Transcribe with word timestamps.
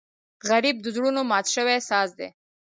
غریب 0.49 0.77
د 0.81 0.87
زړونو 0.95 1.21
مات 1.29 1.45
شوی 1.55 1.77
ساز 1.89 2.09
دی 2.19 2.29